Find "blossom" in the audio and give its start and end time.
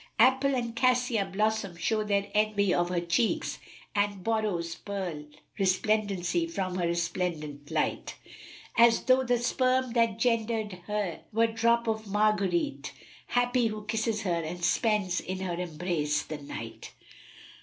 1.25-1.75